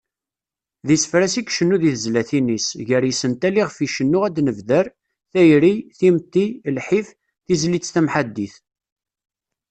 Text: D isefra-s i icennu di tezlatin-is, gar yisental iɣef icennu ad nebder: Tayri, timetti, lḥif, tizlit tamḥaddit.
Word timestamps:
D 0.87 0.89
isefra-s 0.95 1.35
i 1.35 1.41
icennu 1.49 1.77
di 1.81 1.91
tezlatin-is, 1.95 2.67
gar 2.87 3.03
yisental 3.05 3.55
iɣef 3.61 3.77
icennu 3.85 4.19
ad 4.27 4.37
nebder: 4.41 4.85
Tayri, 5.31 5.73
timetti, 5.97 6.45
lḥif, 6.77 7.07
tizlit 7.45 7.91
tamḥaddit. 7.93 8.55